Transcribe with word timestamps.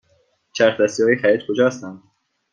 چرخ 0.53 0.81
دستی 0.81 1.03
های 1.03 1.15
خرید 1.17 1.41
کجا 1.49 1.67
هستند؟ 1.67 2.01